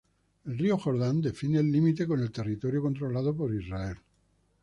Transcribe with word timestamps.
El 0.45 0.57
río 0.57 0.79
Jordan 0.79 1.21
define 1.21 1.59
el 1.59 1.71
límite 1.71 2.07
con 2.07 2.19
el 2.21 2.31
territorio 2.31 2.81
controlado 2.81 3.35
por 3.35 3.53
Israel. 3.53 3.97